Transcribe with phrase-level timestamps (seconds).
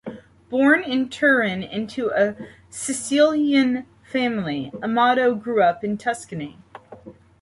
[0.49, 2.35] Born in Turin into a
[2.71, 6.57] Sicilian family, Amato grew up in Tuscany.